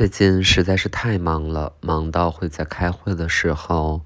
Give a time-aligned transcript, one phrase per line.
[0.00, 4.00] 最近实在是太忙了，忙到会在开会的时候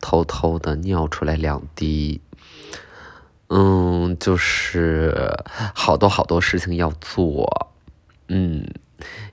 [0.00, 2.20] 偷偷的尿出来两滴。
[3.46, 5.14] 嗯，就是
[5.72, 7.70] 好多好多事情要做。
[8.26, 8.66] 嗯，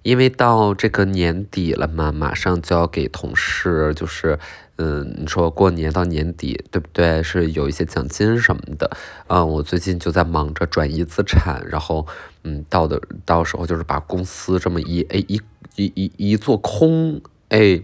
[0.04, 4.40] 因为到这个年底了嘛，马上就要给同事，就是
[4.78, 7.22] 嗯，你说过年到年底，对不对？
[7.24, 8.96] 是有一些奖金什么的。
[9.28, 12.06] 嗯，我最近就在忙着转移资产，然后
[12.44, 15.42] 嗯，到的到时候就是把公司这么一哎一。
[15.78, 17.82] 一一一做空，哎，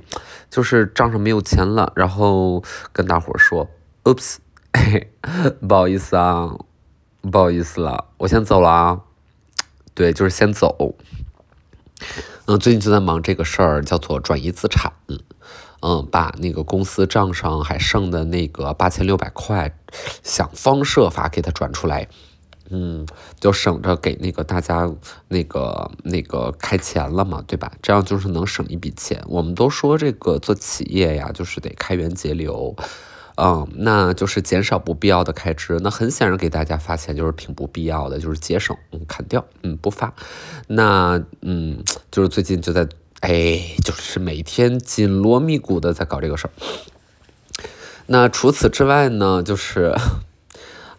[0.49, 2.63] 就是账上没有钱了，然后
[2.93, 3.69] 跟大伙儿说
[4.05, 4.37] ，oops，
[5.67, 6.55] 不好意思啊，
[7.29, 9.01] 不好意思了，我先走了啊，
[9.93, 10.95] 对，就是先走。
[12.45, 14.91] 嗯，最近就在忙这个事儿，叫做转移资产，
[15.81, 19.73] 嗯，把那个公司账上还剩的那个八千六百块，
[20.23, 22.07] 想方设法给它转出来。
[22.73, 23.05] 嗯，
[23.37, 24.89] 就省着给那个大家
[25.27, 27.69] 那个那个开钱了嘛，对吧？
[27.81, 29.21] 这样就是能省一笔钱。
[29.27, 32.73] 我们都说这个做企业呀，就是得开源节流，
[33.37, 35.77] 嗯，那就是减少不必要的开支。
[35.81, 40.13] 那很显然给大家发钱就是挺不必要的，就是节省，嗯，砍掉，嗯，不发。
[40.67, 42.87] 那嗯，就是最近就在
[43.21, 46.51] 哎，就是每天紧锣密鼓的在搞这个事儿。
[48.07, 49.95] 那除此之外呢，就是。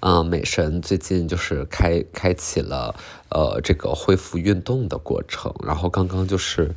[0.04, 2.92] 嗯，美神最近就是开开启了
[3.28, 6.74] 呃这个恢复运动的过程，然后刚刚就是，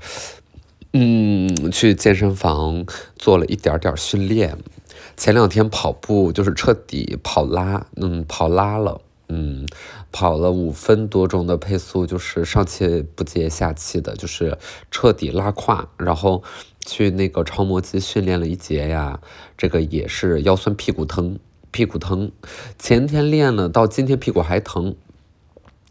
[0.94, 2.86] 嗯，去健身房
[3.18, 4.60] 做了一点点训练，
[5.18, 9.66] 前两天跑步就是彻底跑拉，嗯，跑拉了，嗯，
[10.12, 14.58] 跑了五分多钟的配速，就是上气不接下气的，就是
[14.92, 16.44] 彻底拉胯，然后
[16.86, 19.20] 去那个超模机训练了一节呀，
[19.58, 21.40] 这个也是腰酸屁股疼。
[21.72, 22.32] 屁股疼，
[22.80, 24.96] 前天练了，到今天屁股还疼，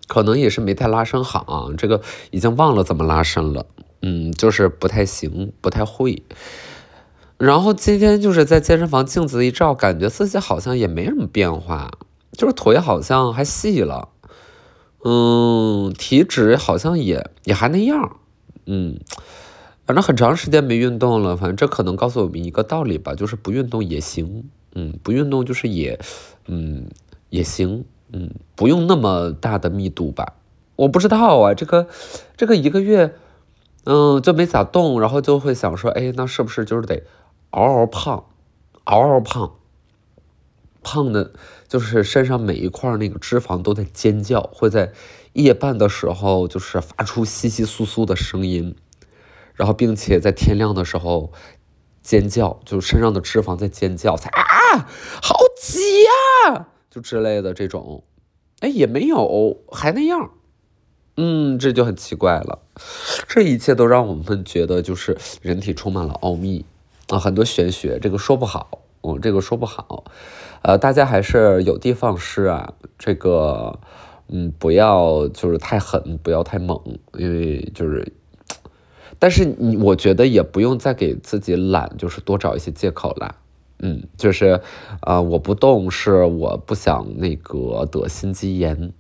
[0.07, 3.67] 可能也是没太拉伸好，啊这个已经忘了怎么拉伸了，
[4.01, 6.23] 嗯，就是不太行，不太会。
[7.39, 11.91] 然后今天就是在健身房镜子一照，感觉自己好像也没什么变化，
[12.33, 14.09] 就是腿好像还细了，
[15.05, 18.17] 嗯，体脂好像也也还那样，
[18.67, 18.99] 嗯，
[19.85, 24.49] 反正很长时间没运动了，反正这可能告诉我们一个道理吧，就是不运动也行。
[24.77, 26.01] 嗯，不运动就是也，
[26.49, 26.89] 嗯，
[27.31, 30.35] 也行，嗯，不用那么大的密度吧。
[30.75, 31.87] 我不知道啊，这个，
[32.37, 33.15] 这个一个月，
[33.85, 37.05] 嗯，就没咋动，然后就会想说，哎，那是不是就是得
[37.55, 38.25] 嗷嗷胖，
[38.85, 39.53] 嗷嗷胖，
[40.83, 41.33] 胖的，
[41.69, 44.93] 就是身上每一块那个脂肪都在尖叫，会在
[45.35, 48.75] 夜半的时候就是发出窸窸窣窣的声音，
[49.55, 51.33] 然后并且在天亮的时候。
[52.03, 54.87] 尖叫，就身上的脂肪在尖叫，才啊，
[55.23, 58.05] 好挤呀，就之类的这种，
[58.61, 60.33] 哎，也没有，还那样，
[61.17, 62.59] 嗯，这就很奇怪了。
[63.27, 66.67] 这一切都让我们觉得，就是人体充满了奥秘
[67.19, 70.05] 很多玄学，这个说不好，嗯，这个说不好，
[70.63, 73.79] 呃，大家还是有的放矢啊，这个，
[74.29, 76.81] 嗯，不要就是太狠，不要太猛，
[77.19, 78.13] 因为就是。
[79.19, 83.37] 但是你，我觉得也不用再给自己懒，就是多找一些借口了。
[83.79, 84.61] 嗯，就是，
[85.03, 88.93] 呃，我不动是我不想那个得心肌炎。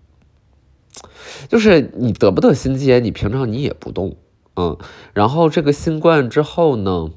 [1.48, 4.16] 就是你得不得心肌炎，你平常你也不动，
[4.56, 4.78] 嗯，
[5.12, 7.10] 然后这个新冠之后呢？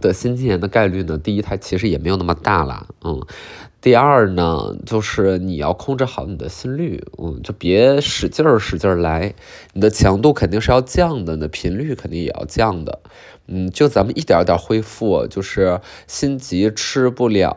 [0.00, 1.18] 得心肌炎的概率呢？
[1.18, 3.20] 第一，它其实也没有那么大了，嗯。
[3.78, 9.32] 第二呢，就是你要控制好你的心率，嗯，就别使劲儿使劲儿来，
[9.74, 12.98] 你的强度肯定是要降的，那频率肯定也要降的，
[13.46, 17.54] 嗯，就咱们一点点恢复，就是心急吃不了，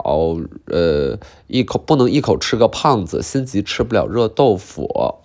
[0.65, 1.17] 呃，
[1.47, 5.15] 一口不能一口吃个胖子，心急吃不了热豆腐，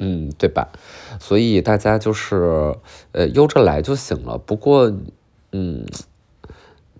[0.00, 0.72] 嗯，对吧？
[1.20, 2.74] 所以大家就是
[3.12, 4.36] 呃悠着来就行了。
[4.36, 4.92] 不过，
[5.52, 5.86] 嗯。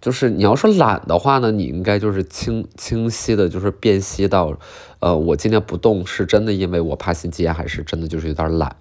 [0.00, 4.58] 就是你要说懒的话呢，你应该就是清清晰的，就是辨析到，
[5.00, 8.74] 呃，我今天不动是真的因为我怕心肌炎，还是真的就是有点懒？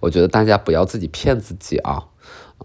[0.00, 2.04] 我觉得大家不要自己骗自己啊，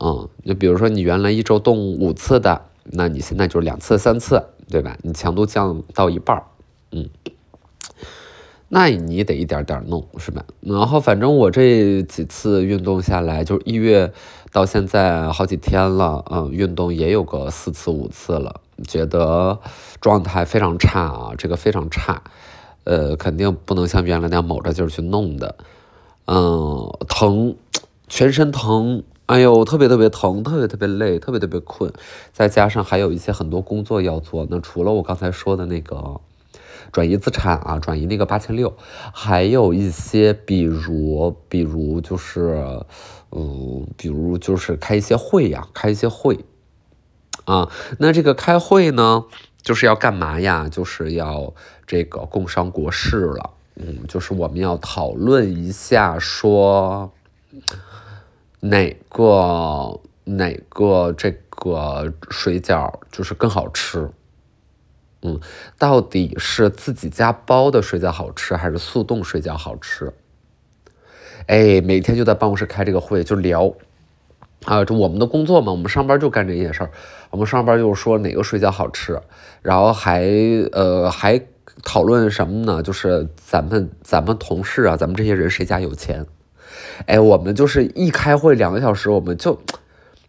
[0.02, 4.97] 嗯，就比如说你原来一周动五次的，那你现在就是两次、三次，对吧？
[5.02, 6.44] 你强度降到一半儿，
[6.91, 7.09] 嗯。
[8.69, 10.43] 那你得一点点弄，是吧？
[10.59, 14.11] 然后反正我这几次运动下来，就是一月
[14.52, 19.58] 到现在好几天了，嗯，运动也有个四次五次了，觉得
[20.02, 22.22] 状态非常差啊，这个非常差，
[22.84, 25.55] 呃，肯定不能像原来那样卯着劲儿去弄的，
[26.25, 27.55] 嗯，疼，
[28.09, 31.93] 全身疼，哎呦，特别特别疼，特别特别累，特别特别困，
[32.34, 36.20] 再加上还有一些很多工作要做，那除了我刚才说的那个。
[36.91, 38.75] 转移资产啊，转移那个八千六，
[39.13, 42.85] 还有一些，比如，比如就是，
[43.31, 46.45] 嗯，比如就是开一些会呀，开一些会，
[47.45, 47.69] 啊，
[47.99, 49.25] 那这个开会呢，
[49.61, 50.67] 就是要干嘛呀？
[50.69, 51.53] 就是要
[51.85, 57.11] 这个共商国事了，嗯，就是我们要讨论一下说
[58.59, 64.09] 哪个哪个这个水饺就是更好吃。
[65.28, 65.40] 嗯，
[65.78, 70.14] 到底是自己家包的水饺好吃，还是速冻水饺好吃？
[71.47, 73.74] 哎，每天就在办公室开这个会，就聊
[74.64, 76.91] 啊，这我们的工作嘛，我们上班就干这些事儿。
[77.29, 79.22] 我们上班就是说哪个水饺好吃，
[79.62, 80.24] 然后还
[80.72, 81.41] 呃还
[81.84, 82.82] 讨论什么呢？
[82.82, 86.26] 就是咱们咱们同事啊，咱们这些人谁家有钱？
[87.06, 89.59] 哎，我们就是一开会两个小时，我们就。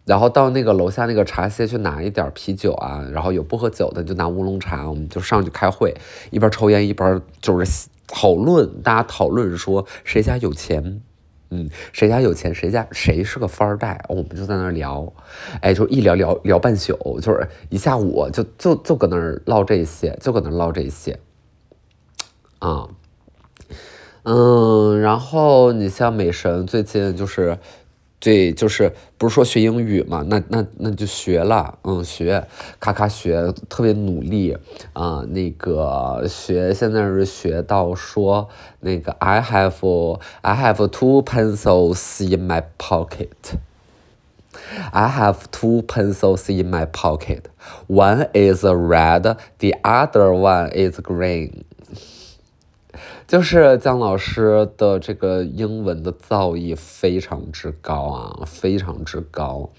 [0.05, 5.95] 然后到那个楼下那个茶歇去拿一点啤酒啊，然后有不喝酒的就拿乌龙茶，我们就上去开会，
[6.31, 11.01] 一边抽烟一边就是讨论，大家讨论说谁家有钱，
[11.51, 15.13] 嗯，谁家有钱，谁家谁是个富二代，我们就在那儿聊，
[15.61, 21.19] 哎，就一聊聊聊半宿，就是一下午就就就搁那儿唠这些，就搁那儿唠这些，
[22.57, 22.87] 啊，
[24.23, 27.59] 嗯，然后你像美神最近就是。
[28.19, 30.25] 对，就是不是说学英语嘛？
[30.27, 32.45] 那那那就学了，嗯，学，
[32.77, 34.57] 咔咔学，特别努力
[34.91, 35.23] 啊。
[35.29, 38.49] 那个学现在是学到说
[38.81, 43.57] 那个 I have I have two pencils in my pocket.
[44.91, 47.43] I have two pencils in my pocket.
[47.87, 51.63] One is red, the other one is green.
[53.29, 59.69] 就是姜老师的这个英文的造诣非常之高啊，非常之高，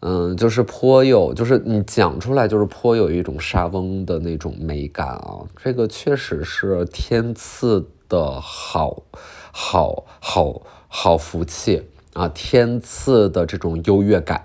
[0.00, 9.02] 嗯，就是颇有，就是你讲出来就是颇有一种沙翁的那种美感啊，这个确实是天赐的好，
[9.50, 14.44] 好，好，好福气啊，天赐的这种优越感，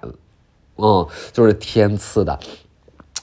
[0.77, 2.39] 嗯，就是天赐的。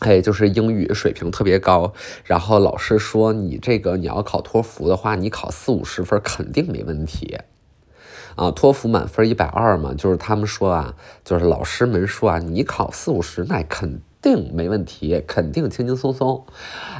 [0.00, 1.92] 哎，就是英语水平特别高，
[2.24, 7.38] 然后老师说你这个你要考托福的话，你考四五十分肯定没问题，
[8.34, 16.46] 啊，托福满分一百二嘛，就是他们说啊，就是老师们说啊，你考四五十那肯定没问题，肯定轻轻松松，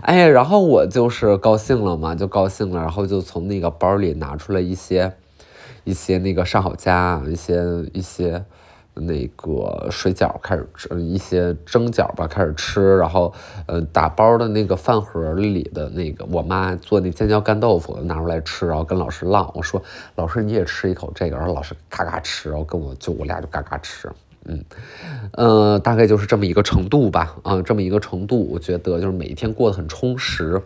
[0.02, 5.14] 哎，然后我就是高兴了嘛，就高兴了，然后就从那个包里拿出来一些
[5.85, 7.62] 一些那个上好佳，一些
[7.94, 8.44] 一些。
[8.94, 13.32] 那个水饺开始吃，一些蒸饺吧开始吃，然后，
[13.66, 19.82] 呃，打包的那个饭盒里的那个我妈做那尖椒干豆腐拿出来吃，然后跟老师唠，我说
[20.16, 24.10] 老师你也吃一口这个，然后老师嘎嘎吃，然后跟我就我俩就嘎嘎吃，
[24.44, 24.64] 嗯，
[25.32, 30.60] 呃，大概就是这么一个程度吧，啊，这么一个程度，我觉得就是每一天过得很充实。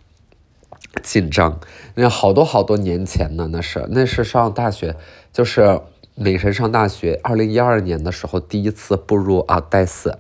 [1.02, 1.60] 紧张，
[1.94, 4.96] 那好多好多年前呢，那是那是上大学，
[5.32, 5.80] 就是
[6.14, 10.18] 美神上大学，二零一二年的时候第一次步入啊戴斯，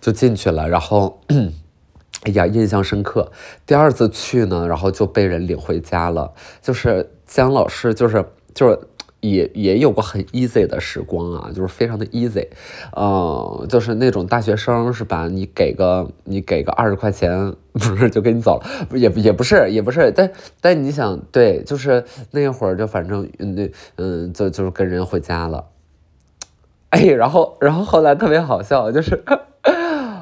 [0.00, 1.20] 就进去了，然后，
[2.24, 3.30] 哎呀，印象深刻。
[3.64, 8.24] 第二次去呢，然后就被人领回家了，就是姜老师，就是
[8.54, 8.80] 就是。
[9.20, 12.46] 也也有过很 easy 的时光啊，就是非常的 easy，
[12.96, 15.28] 嗯，就是那种大学生是吧？
[15.28, 18.96] 你给个你给个二十块钱，不是就给你走了？
[18.98, 25.66] 也也不是也不是，但但你想，对，就是那会儿就反正那嗯，就就是跟人回家了，
[26.90, 29.24] 哎，然后然后后来特别好笑，就是。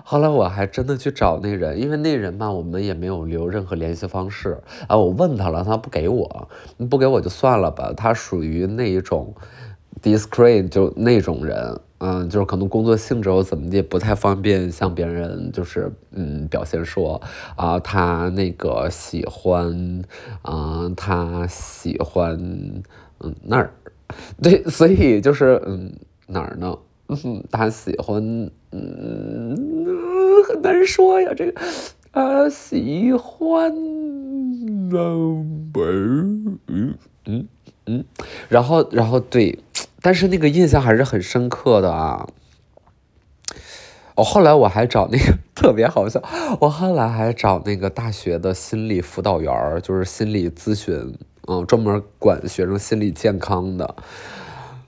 [0.08, 4.96] 后来我还真的去找那人，因为那人吧，我们也没有留任何联系方式啊。
[4.96, 6.48] 我问他了，他不给我，
[6.88, 7.92] 不给我就算了吧。
[7.96, 9.34] 他属于那一种
[10.00, 17.20] discreet，就那种人，嗯，就是可能工作性质或怎么的不太方便向别人就是嗯表现说
[17.56, 20.04] 啊，他那个喜欢
[20.42, 22.38] 啊，他喜欢
[23.18, 23.72] 嗯那儿，
[24.40, 25.92] 对，所以就是嗯
[26.28, 26.78] 哪儿呢？
[27.08, 29.75] 嗯， 他喜欢嗯。
[30.46, 31.60] 很难说呀，这个
[32.12, 34.88] 啊，喜欢嗯
[37.24, 37.48] 嗯
[37.86, 38.04] 嗯，
[38.48, 39.58] 然后然后对，
[40.00, 42.26] 但是那个印象还是很深刻的啊。
[44.14, 45.24] 我后来我还找那个
[45.54, 46.22] 特别好笑，
[46.60, 51.14] 我后来还找那个大学的心理辅导员就是心理咨询，
[51.48, 53.94] 嗯，专门管学生心理健康的。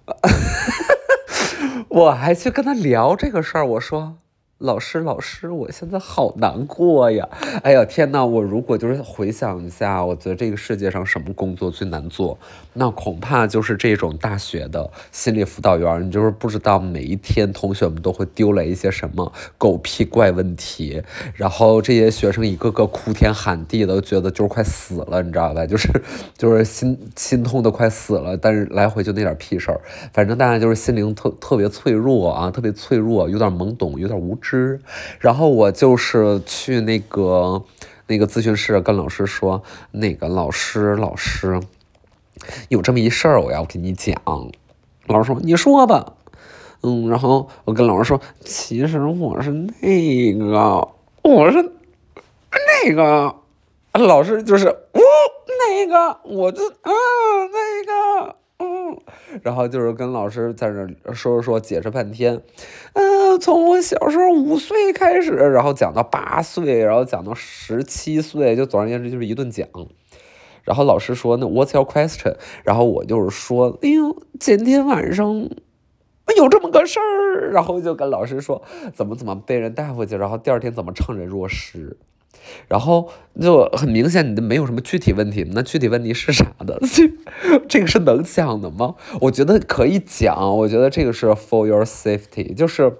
[1.91, 4.17] 我还去跟他聊这个事儿，我说。
[4.59, 7.29] 老师，老师，我现在好难过呀！
[7.63, 12.37] 哎呀，天呐，我如果就是回想一下，我觉得这个世界上什么工作最难做，
[12.73, 16.05] 那恐怕就是这种大学的心理辅导员。
[16.05, 25.65] 你就是不知道每一天同学们都会丢来一些什么狗屁怪问题，然后这些学生一个个哭天喊地的，觉得就是快死了，你知道吧？
[25.65, 25.89] 就是
[26.37, 29.81] 就是心心痛的快死了，但是来回就那点屁事儿，
[30.13, 34.48] 反正大家就是心灵特特别脆弱啊，特别脆弱，有点懵懂，有点无知。
[34.49, 34.81] 师，
[35.21, 37.63] 然后我就是去那个
[38.07, 41.61] 那个咨询室跟老师说，那个老师老师，
[42.69, 44.17] 有这么一事儿，我要跟你讲。
[45.07, 46.15] 老师说你说吧，
[46.83, 50.89] 嗯，然后我跟老师说，其实我是那个，
[51.23, 51.73] 我是
[52.85, 53.35] 那个，
[53.93, 55.01] 老师就是我
[55.47, 56.93] 那个，我就啊
[57.53, 58.38] 那个。
[59.43, 62.41] 然后就是跟老师在那说说说，解释半天。
[62.93, 69.67] 嗯，从我小时候五岁开始，然后讲到八岁，然后讲到十七岁，就总而言之就是一顿讲。
[70.65, 75.49] 然后老师说：“那 What's your question？” 然后我就是说：“哎呦，今天晚上
[76.37, 78.63] 有这么个事儿。”然后就跟老师说
[78.95, 81.97] 怎么怎么被人带回去，然后第二天怎么怅然若失。
[82.69, 85.47] 然后就很明显，你的没有什么具体问题。
[85.53, 86.79] 那具体问题是啥的？
[86.87, 87.11] 这
[87.69, 88.95] 这个是能讲的吗？
[89.23, 90.57] 我觉得可以讲。
[90.59, 92.99] 我觉得这个是 for your safety，就是。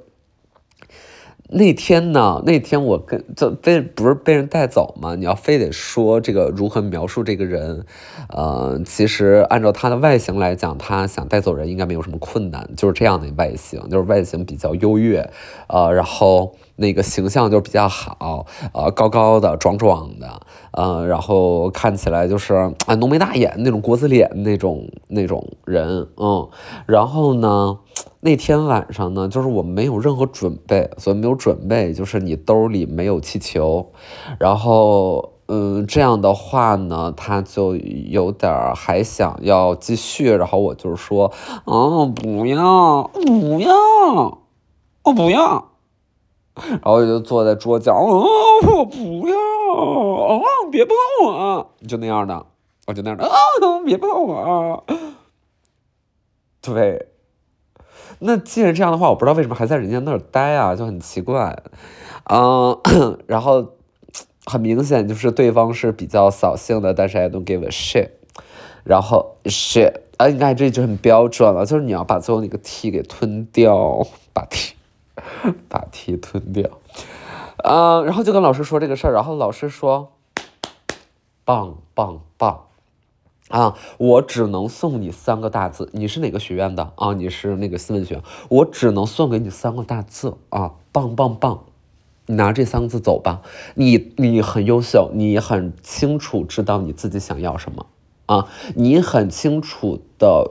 [1.51, 2.43] 那天呢？
[2.45, 5.15] 那天我跟就被不是被人带走吗？
[5.15, 7.87] 你要非得说这个如何描述这个人，
[8.29, 15.31] 呃，其实按照他的外形来讲，他想带走人应该没有什么困难，就是这样的外形，就是外形比较优越，
[15.69, 20.41] 呃，然后那个形象就比较好，呃，高高的、壮壮的，
[20.73, 22.55] 嗯，然后看起来就是
[22.87, 26.49] 啊浓眉大眼那种国字脸那种那种人，嗯，
[26.87, 27.79] 然后呢？
[28.21, 33.93] 那天晚上呢，就是我没有任何准备，所以没有准备，就是你兜里没有气球，
[34.41, 41.31] 然后，嗯，这样的话呢，他就有点还想要继续，然后我就是说，
[41.65, 44.39] 嗯，不要，不要，
[45.05, 45.69] 我不要，
[46.69, 48.27] 然后我就坐在桌角，哦，
[48.77, 52.47] 我不要，哦，别碰我，就那样的，
[52.87, 53.31] 我就那样的，啊，
[53.85, 54.85] 别碰我，
[56.61, 57.09] 对。
[58.21, 61.63] 那既然这样的话，我不知道为什么还在人家那儿待啊，就很奇怪，
[62.25, 62.77] 嗯，
[63.29, 63.75] 然后
[64.45, 68.11] 很明显就是对方是比较扫兴的，但是 I don't give a shit，
[68.83, 74.75] 然后 shit，啊，你看这就很标准了，就是你要把最后那个 t 给吞掉，把 t
[75.69, 76.69] 把题吞掉，
[77.65, 80.13] 嗯，然后就跟老师说这个事儿，然后老师说，
[81.45, 82.65] 棒棒棒。
[83.49, 85.89] 啊，我只能送你三个大字。
[85.95, 87.15] 你是哪个学院的啊？
[87.15, 91.65] 你是那个新闻学院，我只能送给你三个大字啊，棒棒棒！
[92.27, 93.41] 你拿这三个字走吧。
[93.75, 97.87] 你你很优秀，你很清楚知道你自己想要什么。
[98.29, 100.51] 啊，你很清楚的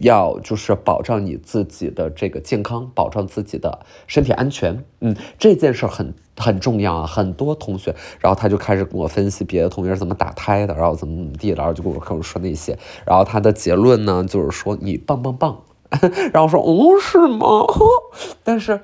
[0.00, 4.84] 要就是保障你自己的这个健康，保障自己的身体安全。
[5.00, 7.06] 嗯，这件事很很重要啊。
[7.06, 12.76] 很多同学，然后他就开始跟我分析别的同学怎么打胎的，然后怎么怎么地，然后就跟我跟我说那些。
[13.06, 15.62] 然后他的结论呢，就是说你棒棒棒。
[16.34, 17.64] 然后说哦，是吗？
[18.42, 18.80] 但是，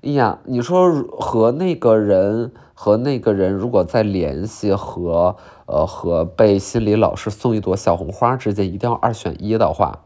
[0.00, 2.52] 哎呀，你说和那个人。
[2.74, 5.36] 和那个人如果再联系，和
[5.72, 10.00] 呃和被心理老师送一朵小红花之间，一定要二选一的话，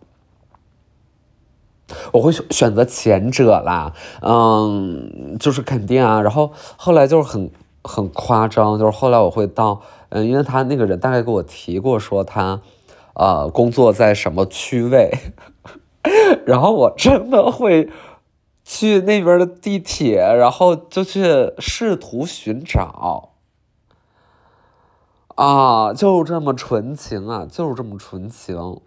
[2.12, 3.92] 我会选择前者啦。
[4.22, 6.22] 嗯，就是肯定啊。
[6.22, 7.50] 然后后来就是很
[7.82, 12.60] 很夸张，就是后来我会到，嗯，因为他那个人大概给我提过说他，
[13.14, 15.10] 呃，工作在什么区位，
[16.46, 17.90] 然后我真的会。
[18.68, 23.28] 去那边的地铁，然后就去试图寻找，
[25.36, 28.80] 啊，就这么纯情啊，就是这么纯情。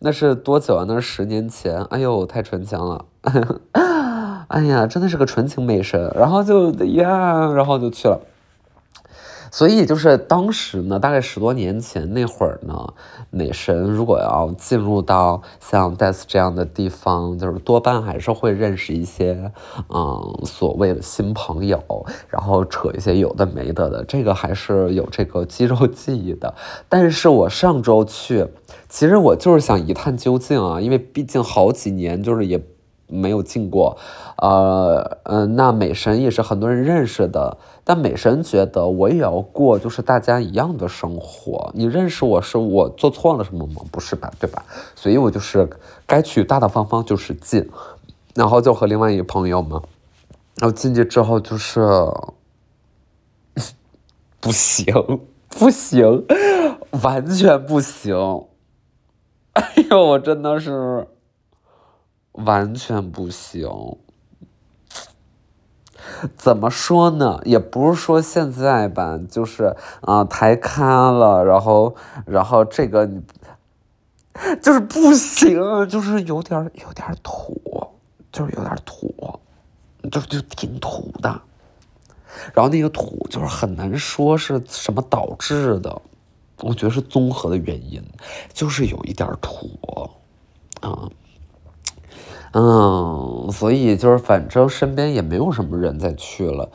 [0.00, 0.84] 那是多久啊？
[0.88, 1.82] 那是十年前。
[1.84, 3.04] 哎呦，太纯情了！
[4.48, 6.12] 哎呀，真的是个纯情美神。
[6.16, 8.20] 然后就呀，然后就去了。
[9.50, 12.94] 所以就是当时呢，大概十多年前那会儿呢，
[13.30, 19.52] 美神如果要进入到像 Death 这样的地方，就是多半还是会认识一些，
[19.88, 21.82] 嗯，所谓的新朋友，
[22.28, 26.54] 然后扯一些有的没的的，这个还是有这个肌肉记忆的。
[26.88, 28.46] 但是我上周去，
[28.88, 32.62] 其实我就是想一探究竟啊，因为毕竟好几年就是也。
[33.10, 33.96] 没有进过，
[34.38, 41.70] 呃，嗯，那美神也是很多人认识的，但美神觉得我也要过，就是大家一样的生活。
[41.74, 43.82] 你认识我是我做错了什么吗？
[43.90, 44.64] 不是吧，对吧？
[44.94, 45.68] 所以我就是
[46.06, 47.68] 该去大大方方就是进，
[48.34, 49.82] 然后就和另外一个朋友嘛，
[50.56, 51.80] 然后进去之后就是
[54.40, 54.94] 不行，
[55.48, 56.24] 不行，
[57.02, 58.44] 完全不行。
[59.52, 61.08] 哎呦，我真的是
[62.32, 63.68] 完全不行。
[66.36, 67.40] 怎么说呢？
[67.44, 71.94] 也不是说现在吧，就是啊，太咖了，然后，
[72.26, 73.08] 然后这个
[74.62, 77.60] 就是不行，就是有点有点土，
[78.32, 79.40] 就是有点土，
[80.10, 81.28] 就就挺土的。
[82.54, 86.00] 然后那个土就是很难说是什么导致的，
[86.60, 88.02] 我觉得是综合的原因，
[88.52, 90.10] 就是有一点土，
[90.80, 91.08] 啊。
[92.52, 96.68] 嗯，所以就是反正身边也没有什么人再去了，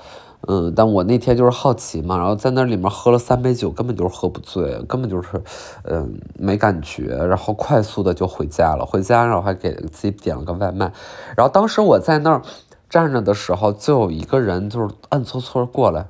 [0.47, 5.43] 嗯，但我那天就是好奇嘛，然后在那里面喝了三杯酒，根本就是喝不醉，根本就是，
[5.83, 8.85] 嗯，没感觉，然后快速的就回家了。
[8.85, 10.93] 回家然后还给自己点了个外卖，
[11.35, 12.41] 然后当时我在那儿
[12.89, 16.07] 站着的时候，就有一个人就是暗搓搓过来，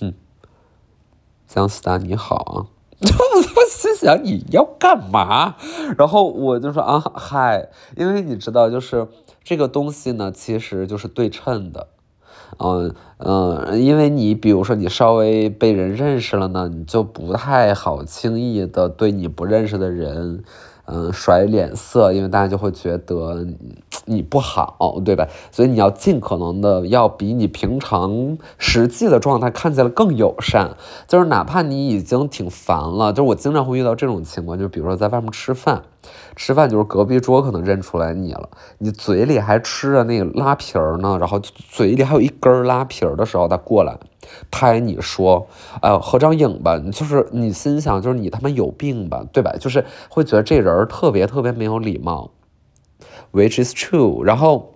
[0.00, 0.14] 哼，
[1.46, 2.79] 姜思达你好啊。
[3.00, 5.56] 我心想你要干嘛？
[5.96, 9.08] 然后我就说啊嗨，因为你知道，就是
[9.42, 11.88] 这个东西呢，其实就是对称的，
[12.58, 20.44] 嗯嗯，因为你比如说你稍微被人认识了呢，你就不太好轻易的对你不认识的人。
[20.92, 23.46] 嗯，甩脸色，因为大家就会觉得
[24.06, 25.28] 你不好，对吧？
[25.52, 35.82] 所以你要尽可能的要比你平常实际的状态看起来更友善，就是哪怕你已经挺烦了，就是我经常会遇到这种情况，就比如说在外面吃饭。
[36.34, 43.98] 吃饭就是隔壁桌可能认出来你了，你嘴里还吃着那个拉皮儿呢，然后嘴里还有一根拉皮儿的时候，他过来
[44.50, 45.46] 拍你说，
[45.82, 49.52] 呃，合张影吧，就是你心想就是你他妈有病吧，对吧？
[49.58, 52.30] 就是会觉得这人特别特别没有礼貌
[53.32, 54.22] ，which is true。
[54.22, 54.74] 然后，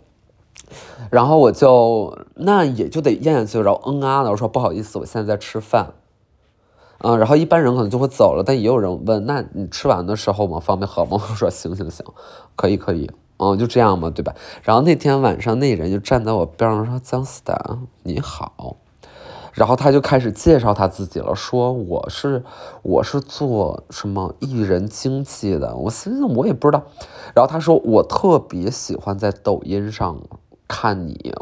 [1.10, 5.94] 然后我就那也就得咽下去，然后嗯啊的我说不好意思，我现在在吃饭。
[6.98, 10.58] 嗯，然后一般人可能就会走了，但也有人问，那你吃完的时候吗？
[10.58, 11.10] 方便喝吗？
[11.12, 12.06] 我说行行行，
[12.56, 14.34] 可以可以，嗯，就这样嘛，对吧？
[14.62, 18.76] 然后那天晚上那人就站在我边上说：“姜思达，你好。”
[19.54, 22.42] 然后他就开始介绍他自己了，说我是
[22.82, 25.76] 我是做什么艺人经纪的。
[25.76, 26.82] 我心想我也不知道。
[27.34, 30.20] 然后他说我特别喜欢在抖音上
[30.66, 31.32] 看你。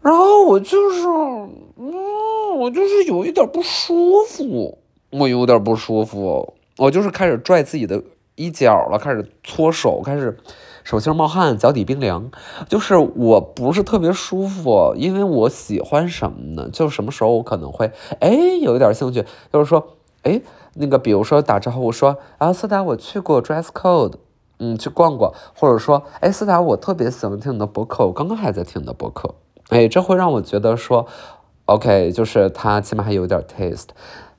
[0.00, 1.06] 然后我就是，
[1.76, 4.78] 嗯，我就是有一点不舒服，
[5.10, 8.02] 我有点不舒服，我就是开始拽自己的
[8.36, 10.38] 衣角了，开始搓手，开始
[10.86, 12.30] 手心冒汗，脚底冰凉，
[12.68, 16.70] 就是我不是特别舒服，因为我喜欢什么呢？
[16.72, 18.30] 就什么时候我可能会，哎，
[18.62, 19.84] 有一点兴趣，就是说，
[20.22, 20.40] 哎，
[20.74, 24.12] 那个比如说打招呼说，啊，斯达，我去过 Dress Code，
[24.60, 29.34] 嗯，去逛逛，或者说，哎，斯达，我特别喜欢听你的博客，我刚刚还在听你的博客。
[29.70, 31.08] 哎，这会让我觉得说
[31.64, 33.88] ，OK，就是他起码还有点 taste。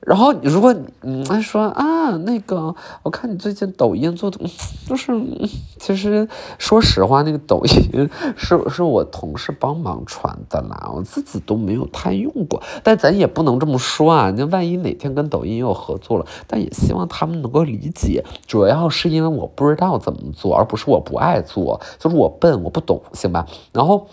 [0.00, 4.38] 然后如果嗯说啊，那个我看你最近抖音做的，
[4.86, 5.12] 就是
[5.78, 12.62] 其实说实话，那个抖音是 是我同事帮忙传的啦，我自己都没有太用过。
[12.82, 23.46] 但咱也不能这么说啊，那万一哪天跟抖音有合作了，但也希望他们能够理解，主要是因为我不知道怎么做，而不是我不爱做，就是我笨，我不懂，行吧？
[23.72, 24.06] 然后。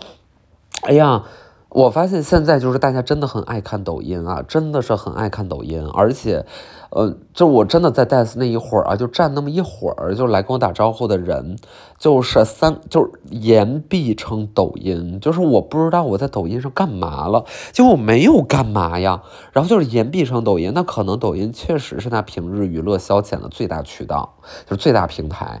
[0.82, 1.24] 哎呀，
[1.76, 6.46] 我发现现在就是大家真的很爱看抖音啊，真的是很爱看抖音，而且，
[6.88, 11.58] 呃，就我真的在戴斯那一会儿啊，就站那么一会儿，就来跟我打招呼的人，
[11.98, 25.60] 就是三，就是言必称抖音，就是我不知道我在抖音上干嘛了，就我没有干嘛呀，然后就是言必称抖音，那可能抖音确实是他平日娱乐消遣的最大渠道，就是最大平台。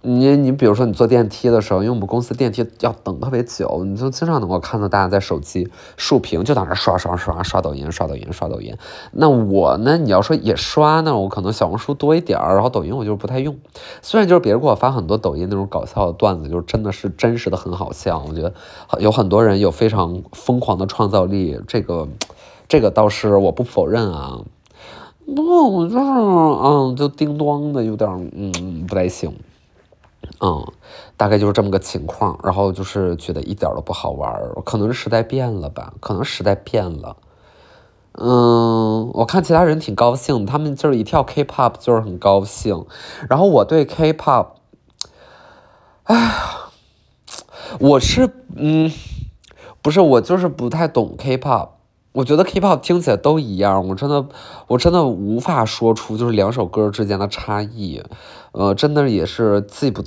[0.00, 8.76] 你你比如说你坐电梯的时候，因为我们公司电梯要等特别久，你就经常能够看到大家在手机竖屏，就在那刷刷刷刷抖音，刷抖音，刷抖音。
[9.10, 13.56] 那我呢，你要说也刷呢，我可能小红书多一点儿，然后抖音我就是不太用。
[14.00, 18.24] 虽然就是别人给我发很多抖音那种搞笑的段子，就是真的是真实的很好笑。
[18.28, 18.54] 我觉得
[19.00, 22.06] 有很多人有非常疯狂的创造力，这个
[22.68, 24.38] 这个倒是我不否认啊。
[25.26, 29.32] 不过我就是嗯，就叮咣的有点嗯不太行。
[30.40, 30.64] 嗯，
[31.16, 37.16] 大概就是这么个情况，然后就是觉得一点都不好玩，可能是时代变了吧，可能时代变了。
[38.20, 42.84] 嗯，我看其他人挺高兴，他们就是一跳 K-pop 就是很高兴，
[43.28, 44.46] 然后我对 K-pop，
[46.04, 46.70] 哎呀，
[47.78, 48.90] 我是嗯，
[49.82, 51.68] 不是我就是不太懂 K-pop，
[52.18, 54.26] 我觉得 K-pop 听起来都一样，我真的
[54.66, 58.02] 我真的无法说出就是两首歌之间的差异，
[58.50, 60.02] 呃，真的也是记不。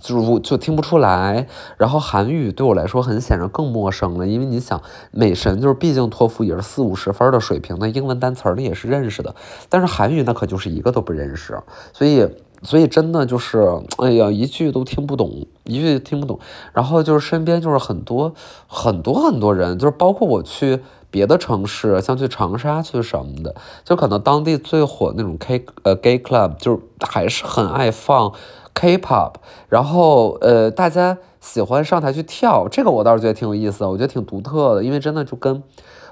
[0.00, 1.46] 就是就听不出来。
[1.76, 9.34] 然后韩语对我来说很显然更陌生了，因为你想，美神就是毕竟托福也是四五十分的水平，那英文单词儿也是认识的，
[9.68, 11.62] 但是韩语那可就是一个都不认识，
[11.92, 12.26] 所以。
[12.64, 13.58] 所以真的就是，
[13.98, 16.38] 哎呀，一句都听不懂，一句听不懂。
[16.72, 18.32] 然后就是身边就是很多
[18.68, 20.78] 很多很多人，就是包括我去
[21.12, 28.32] 别的城市，像去长沙去什么的，就可能当地最火那种 K 呃 gay club，就是还是很爱放
[28.74, 29.34] K-pop，
[29.68, 35.62] 然后呃大家喜欢上台去跳，这个我倒是觉得挺有意思，我觉得挺独特的，因为真的就跟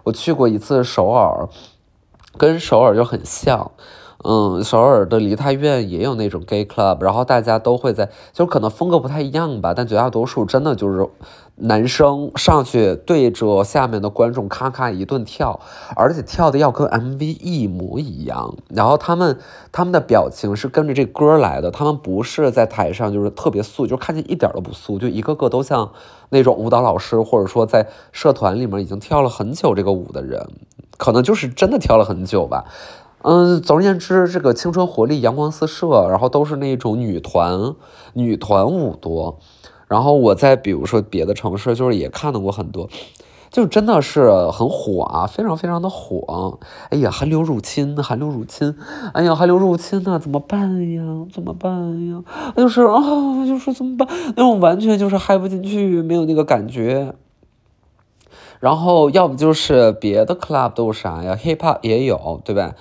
[0.05, 1.49] 我去过一次首尔，
[2.37, 3.73] 跟首尔就很像。
[4.23, 11.09] 嗯，首尔的梨泰院也有那种 gay club，然后大家都会在，就可能风格不太一样吧，但绝大多数真的就是
[11.57, 15.61] 男生上去对着下面的观众咔咔一顿跳，
[15.97, 19.39] 而且跳的要跟 MV 一模一样，然后他们
[19.73, 25.93] 他们的表情是跟着这歌来的，他们不是在台上就是特别素，就看见一点都不素，就一个个都像
[26.29, 30.47] 那种舞蹈老师，或者说在社团里面已经跳了很久这个舞的人，
[30.99, 32.67] 可能就是真的跳了很久吧。
[33.23, 37.75] 嗯，总而言之，这个青春活力、阳光四射，然后都是那种女团，
[38.15, 39.39] 女团舞多。
[39.89, 42.89] 然后我在比如说别的城市，就是也看到过很多，
[43.51, 46.59] 就真的是很火啊，非常非常的火。
[46.89, 48.75] 哎呀，韩流入侵，韩流入侵，
[49.13, 51.03] 哎呀，韩流入侵呐，怎么办呀？
[51.31, 52.23] 怎么办呀？
[52.57, 53.01] 就是啊，
[53.47, 54.09] 就是怎么办？
[54.35, 57.15] 那种完全就是嗨不进去，没有那个感觉。
[58.61, 62.75] 然后要不就是别的 club 都有啥呀？hip hop 也有，对吧？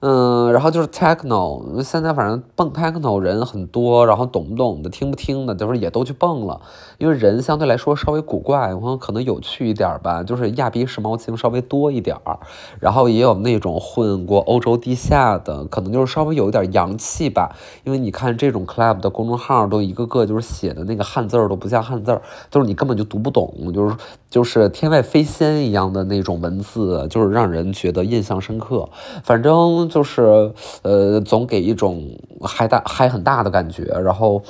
[0.00, 6.60] 嗯，然后就是 techno，现在反正蹦 techno 人很多，然后懂不懂的、听不听的，就是也都去蹦了。
[6.98, 12.38] 因为人相对来说稍微古怪，然后可能有趣一点吧，就是亚逼时髦精稍微多一点儿。
[12.80, 17.56] 然后也有那种混过欧洲地下的，可能就是稍微有一点洋气吧。
[17.84, 23.94] 因为你看这种 club 的公众号都一个个就是写的那个汉字儿都不像汉字儿，就是你根本就读不懂，就是
[24.36, 28.86] 就是天外飞仙一样的那种文字，就是让人觉得印象深刻。
[29.24, 29.56] 反正。
[29.88, 32.02] 就是，呃，总给一种
[32.42, 34.42] 嗨大嗨很大的感觉，然后，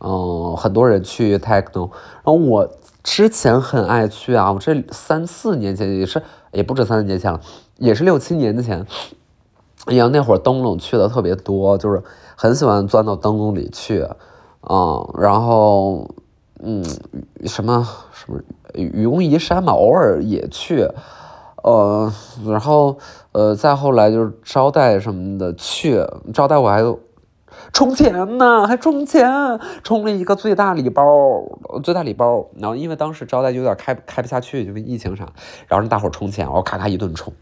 [0.00, 1.90] 嗯，很多人去 techno，
[2.24, 2.68] 然后我
[3.04, 6.20] 之前很爱去啊，我这三四年前也是，
[6.50, 7.40] 也不止三四年前了，
[7.76, 8.84] 也是六七年前，
[9.84, 12.02] 哎呀，那会儿灯笼去的特别多，就是
[12.34, 14.04] 很喜欢钻到灯笼里去，
[14.68, 16.10] 嗯，然后，
[16.60, 16.84] 嗯，
[17.46, 18.40] 什么什么
[18.74, 20.88] 愚公移山嘛，偶尔也去。
[21.64, 22.10] 呃，
[22.46, 22.96] 然后
[23.32, 26.82] 呃，再后来就是招待什么的去招待，我还
[27.72, 29.28] 充钱呢，还充钱，
[29.82, 31.04] 充了一个最大礼包，
[31.82, 32.46] 最大礼包。
[32.56, 35.24] 然后因为当时招待有点开开不下去，因为疫情啥，
[35.66, 37.32] 然后让大伙充钱，我咔咔一顿充。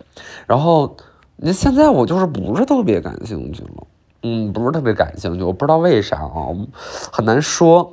[0.46, 0.96] 然后
[1.36, 3.86] 那现在我就是不是特别感兴趣了，
[4.22, 6.48] 嗯，不是特别感兴趣，我不知道为啥啊，
[7.12, 7.92] 很难说。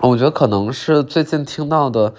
[0.00, 2.14] 我觉得可能是最近听到的。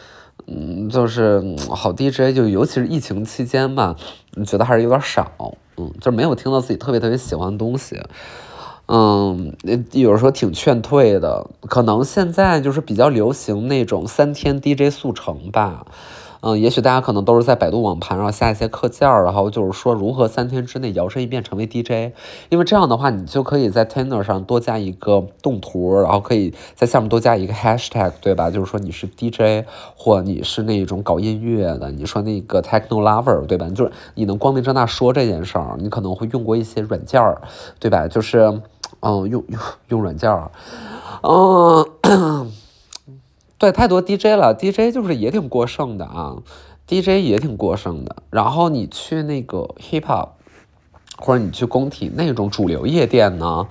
[0.49, 3.97] 嗯，就是好 DJ，就尤其是疫情期间吧，
[4.45, 5.29] 觉得还是有点少，
[5.75, 7.99] 嗯，就没有听到自己特别特别喜欢的东西，
[8.85, 9.53] 嗯，
[9.91, 15.85] 有时候挺劝退的，可能现在就是比较流行那种三天 DJ 速成吧。
[16.41, 22.13] 嗯，也许大家可能都是在百度网盘上下一些课件，然后就是说如何三天之内摇身一变成为 DJ，
[22.49, 28.49] 因为这样的话，你就可以在 Tinder 上多加一个动图，然后可以在下面多加一个 Hashtag，对吧？
[28.51, 33.67] 就是说你是 DJ 或你是那种搞音乐的，你说那个 Techno Lover，对吧？
[33.69, 37.41] 就是你能光明正大说这件事儿，你可能会用过一些软件儿，
[37.79, 38.07] 对吧？
[38.07, 38.61] 就是，
[38.99, 40.51] 嗯，用用用软件儿，
[41.23, 42.51] 嗯。
[43.59, 46.35] 对，太多 DJ 了，DJ 就是也挺过剩的啊
[46.85, 48.17] ，DJ 也挺过剩的。
[48.29, 50.29] 然后你去那个 hip hop，
[51.17, 53.67] 或者你去工体那种主流夜店呢，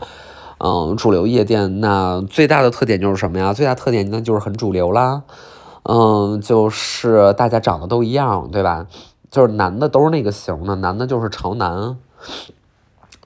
[0.58, 3.52] 嗯，主流夜店那最大的特点就是什么呀？
[3.52, 5.22] 最大特点那就是很主流啦，
[5.84, 8.86] 嗯，就是大家长得都一样，对吧？
[9.30, 11.96] 就是男的都是那个型的，男的就是潮男。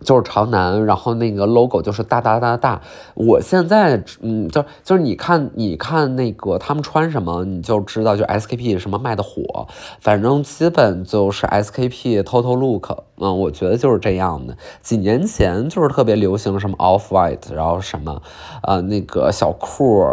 [0.02, 2.80] 就是朝南，然后那个 logo 就是大大大大。
[3.14, 9.66] 我现在，嗯，就就是你看，你看那个他们穿什么，你就知道，就 SKP 什么卖的火。
[10.00, 14.56] 反正基本就是 SKP Total Look，嗯，我觉得就是这样的。
[14.80, 18.22] 几年前就是特别流行什么 Off White，然后什么，
[18.62, 20.04] 呃，那个小裤。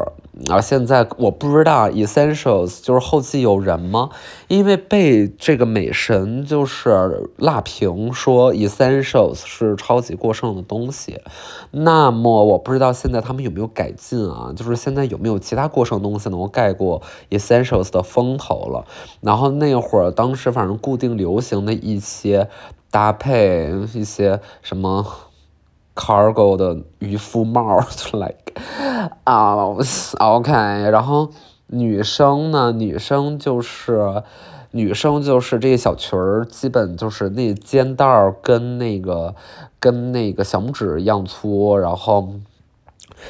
[0.50, 4.12] 啊，现在我不知道 Essentials 就是后继有人吗？
[4.47, 11.19] 因为被这个美神就是辣评说 Essentials 是超级过剩的东西，
[11.71, 14.54] 那么我不知道现在他们有没有改进啊？
[14.56, 18.86] 就是现在有没有其他过剩东西能够盖过 Essentials 的风头了？
[19.21, 22.47] 然后那会儿当时反正固定流行的一些
[22.91, 25.06] 搭配，一些什么。
[25.98, 28.38] Cargo 的渔夫帽， 就 like
[29.24, 29.56] 啊
[30.20, 31.30] ，OK，然后
[31.68, 34.22] 女生呢，女生就是
[34.72, 39.34] 女生就是这个小裙儿，基本就是那肩带儿跟那个
[39.80, 42.36] 跟那个小拇指一样粗，然后。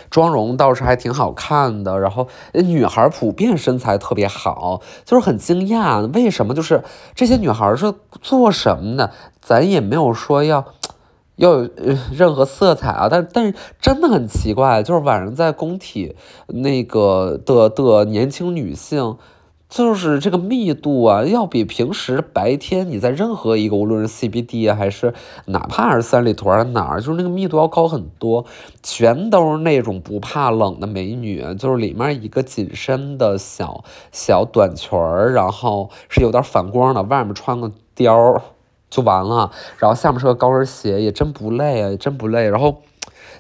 [0.10, 6.84] 妆容倒是还挺好看的，然后女孩普遍身材特别好，就是很惊讶，为什么就是
[7.16, 9.12] 这些女孩是做什么的？
[9.40, 10.66] 咱也没有说要
[11.38, 11.69] 要有
[12.12, 16.15] 任何色彩啊，但但是真的很奇怪，就是晚上在工体
[16.47, 19.17] 那个的的年轻女性。
[19.69, 25.13] 就是这个密度啊，要比平时白天你在任何一个，无论是 CBD 啊，还是
[25.47, 28.45] 哪怕是三里屯哪儿，就是那个密度要高很多。
[28.82, 38.39] 全都是那种不怕冷的美女，就是里面一个紧身的小小短裙儿，然后是有点反光的，外面穿个貂
[38.89, 42.50] 就完了，然后下面是个高跟鞋，也真不累啊，真不累。
[42.50, 42.82] 然后。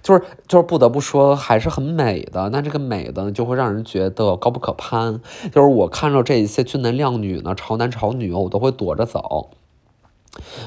[0.03, 5.19] 就是就是不得不说还是很美的，那这个美的就会让人觉得高不可攀。
[5.51, 9.49] 就是我看着这一些俊男靓女呢，潮男潮女，我都会躲着走。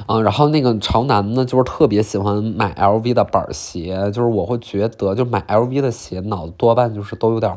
[0.09, 7.57] 嗯，然后那个潮男呢，就是特别喜欢买 LV 的板鞋，就是我会觉得，就买 LV 的鞋，脑子多半就是都有点。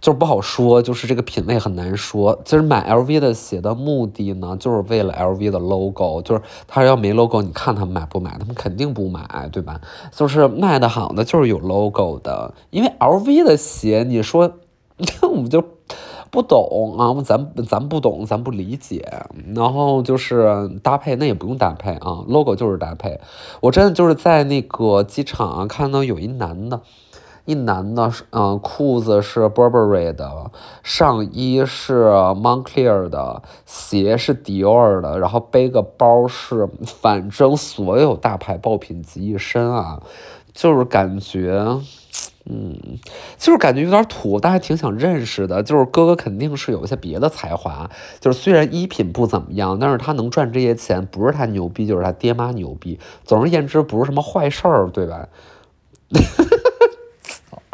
[0.00, 2.38] 就是不好说，就是这个品味很难说。
[2.44, 6.22] 其实买 LV 的鞋的目的呢，就是为了 LV 的 logo。
[6.22, 8.36] 就是他要没 logo，你看他们买不买？
[8.38, 9.80] 他们肯定不买，对吧？
[10.12, 14.52] 就是卖的好的就是有 logo 的，因为 LV 的鞋，你说
[14.96, 15.64] 那我们就
[16.30, 19.04] 不懂啊，咱咱不懂，咱不理解。
[19.54, 23.18] 然后就是搭配，那也不用搭配啊，logo 就是搭配。
[23.60, 26.82] 我真的就是在那个机场啊，看到有一男的。
[27.48, 30.50] 一男的，嗯，裤子是 Burberry 的，
[30.82, 36.68] 上衣是 Moncler 的，鞋是 Dior 的，然后背个包是，
[37.00, 40.02] 反正所有大牌爆品集一身啊，
[40.52, 41.80] 就是感觉，
[42.44, 42.78] 嗯，
[43.38, 45.62] 就是感觉有点土，但还挺想认识的。
[45.62, 53.00] 就是哥哥肯定是有一些别的才华，就是虽然衣品不怎么样，但是他能赚这些钱，不是他牛逼，就是他爹妈牛逼。
[53.24, 55.26] 总而言之，不是什么坏事儿，对吧？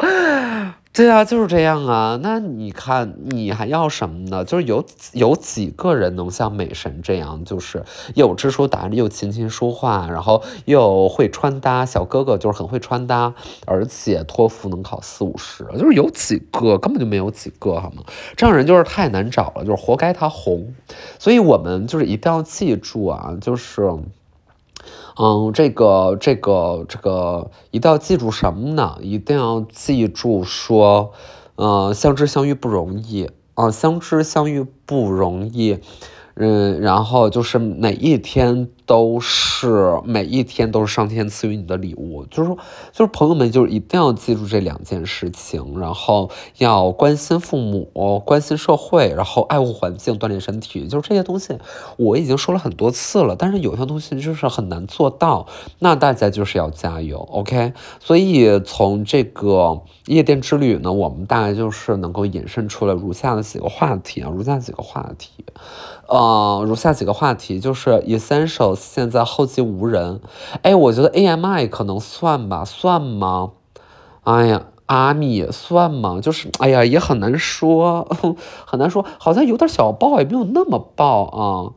[0.95, 2.17] 对啊，就是这样啊。
[2.23, 4.45] 那你看，你还要什么呢？
[4.45, 11.85] 就是有有几个人能像美神这样，就是又知书达理，又琴棋书画，然后又会穿搭。
[11.85, 13.33] 小哥哥就是很会穿搭，
[13.65, 18.01] 而且托福能考四五十，就是有几个，根本就没有几个，好吗？
[18.37, 20.73] 这样人就是太难找了，就是活该他红。
[21.19, 23.91] 所以我们就是一定要记住啊，就是。
[25.17, 28.97] 嗯，这个这个这个一定要记住什么呢？
[29.01, 31.11] 一定要记住说，
[31.55, 35.79] 呃，相知相遇不容易啊，相知相遇不容易。
[36.37, 42.57] 嗯，然后就是每一天都是每一天都是上天赐予你的礼物，就是说，
[42.91, 51.57] 就是朋友们就是一定要记住这两件事情，然后要关心父母，关心社会，然后爱护环境，锻炼身体，就是这些东西
[51.97, 55.47] 我已经说了很多次了，但是有些东西就是很难做到，
[55.79, 57.73] 那大家就是要加油，OK？
[57.99, 65.31] 所以从这个夜店之旅呢，我们大概就是能够引申出来如下的几个话题啊，如下几个话题。
[66.07, 70.21] 呃，如下几个话题，就是 essential 现在后继无人，
[70.61, 73.51] 哎，我觉得 AMI 可能算吧，算吗？
[74.23, 76.19] 哎呀，阿米算吗？
[76.21, 78.07] 就是，哎呀，也很难说，
[78.65, 81.73] 很难说，好像有点小爆，也没有那么爆啊。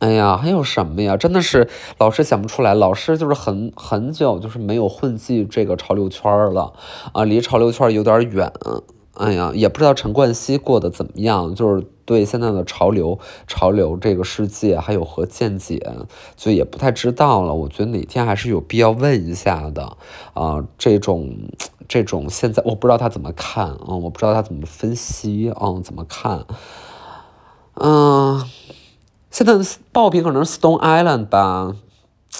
[0.00, 1.16] 哎呀，还有什么呀？
[1.16, 6.72] 真的是老师想不出来，老师就是很很久就是没有混迹这个潮流圈了
[7.12, 8.52] 啊，离潮流圈有点远。
[9.14, 15.80] 哎呀，也不知道陈冠希过得怎么样，就是对现在的潮流、潮流这个世界还有何见解，
[16.36, 17.54] 就也不太知道了。
[17.54, 19.96] 我觉得哪天还是有必要问一下的
[20.34, 20.64] 啊。
[20.76, 21.36] 这种
[21.86, 26.44] 这种现在我不知道他怎么看啊，我不知道他怎么分析啊，怎么看？
[27.74, 28.44] 嗯，
[29.30, 31.76] 现在的爆品可能是 Stone Island 吧，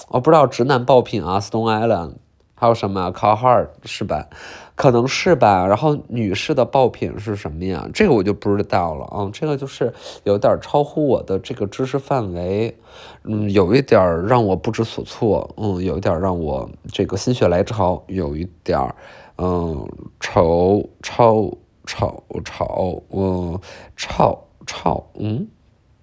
[0.09, 2.15] 我不知道直男爆品啊，Stone Island。
[2.57, 4.27] 还有什么 c a r h a r t 是吧？
[4.75, 5.65] 可能是吧。
[5.65, 7.87] 然后女士的爆品是什么呀？
[7.93, 9.29] 这个我就不知道了啊。
[9.33, 12.77] 这个就是有点超乎我的这个知识范围，
[13.23, 18.95] 嗯，有一点让我不知所措，嗯，有一点让我这个心血来潮，有一点儿
[19.37, 19.87] 嗯，
[20.19, 21.51] 潮潮
[21.85, 23.59] 潮潮，嗯，
[23.95, 25.47] 超超，嗯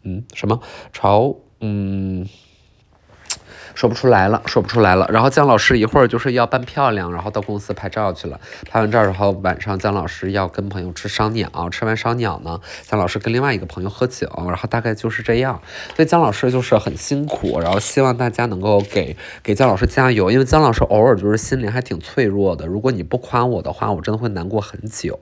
[0.03, 0.61] 嗯，什么
[0.93, 1.35] 潮？
[1.61, 2.27] 嗯。
[3.75, 5.09] 说不出来了，说不出来了。
[5.13, 8.41] 然后姜老师一会儿就是要扮漂亮，然后到公司拍照去了。
[8.71, 15.61] 拍完照，然后晚上姜老师要跟朋友吃烧鸟，吃完烧鸟呢，姜老师跟另外一个朋友喝酒，然后大概就是这样。
[15.97, 22.67] 所以姜老师就是很辛苦，然后希望大家能够给给姜老师加油，因为姜老师偶尔就是心灵还挺脆弱的。
[22.67, 25.19] 如果你不夸我的话，我真的会难过很久，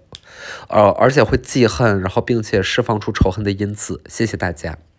[0.68, 4.02] 呃，而且会记恨，然后并且释放出仇恨的因子。
[4.08, 4.89] 谢谢大家。